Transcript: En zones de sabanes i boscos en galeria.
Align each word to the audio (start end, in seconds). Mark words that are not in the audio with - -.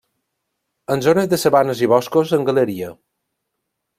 En 0.95 1.03
zones 1.07 1.27
de 1.33 1.39
sabanes 1.41 1.85
i 1.87 1.91
boscos 1.93 2.35
en 2.39 2.49
galeria. 2.49 2.91